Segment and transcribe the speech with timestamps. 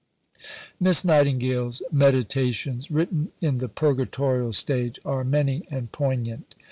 [0.79, 6.55] Miss Nightingale's meditations, written in the purgatorial stage, are many and poignant.